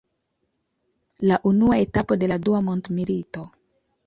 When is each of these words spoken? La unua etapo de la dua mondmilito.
La 1.31 1.37
unua 1.51 1.77
etapo 1.83 2.17
de 2.25 2.31
la 2.33 2.39
dua 2.47 2.63
mondmilito. 2.71 3.47